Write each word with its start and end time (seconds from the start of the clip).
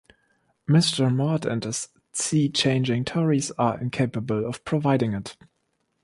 Mr. 0.67 1.13
Maude 1.13 1.45
and 1.45 1.63
his 1.63 1.89
C-Changing 2.11 3.05
Tories 3.05 3.51
are 3.51 3.79
incapable 3.79 4.47
of 4.47 4.65
providing 4.65 5.13
it. 5.13 5.37